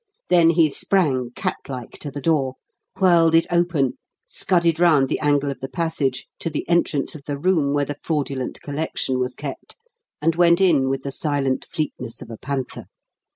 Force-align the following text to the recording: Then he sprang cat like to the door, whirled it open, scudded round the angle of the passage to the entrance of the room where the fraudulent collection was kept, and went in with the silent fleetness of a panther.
Then 0.29 0.49
he 0.49 0.71
sprang 0.71 1.29
cat 1.35 1.57
like 1.69 1.91
to 1.99 2.09
the 2.09 2.21
door, 2.21 2.55
whirled 2.97 3.35
it 3.35 3.45
open, 3.51 3.99
scudded 4.25 4.79
round 4.79 5.07
the 5.09 5.19
angle 5.19 5.51
of 5.51 5.59
the 5.59 5.69
passage 5.69 6.25
to 6.39 6.49
the 6.49 6.67
entrance 6.67 7.13
of 7.13 7.25
the 7.25 7.37
room 7.37 7.71
where 7.71 7.85
the 7.85 7.97
fraudulent 8.01 8.63
collection 8.63 9.19
was 9.19 9.35
kept, 9.35 9.75
and 10.19 10.35
went 10.35 10.59
in 10.59 10.89
with 10.89 11.03
the 11.03 11.11
silent 11.11 11.65
fleetness 11.69 12.19
of 12.19 12.31
a 12.31 12.37
panther. 12.37 12.85